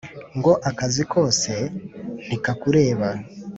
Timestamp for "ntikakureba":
2.25-3.09